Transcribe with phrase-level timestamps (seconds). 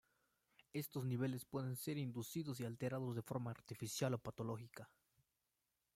[0.73, 4.89] Estos niveles pueden ser inducidos y alterados de forma artificial o patológica.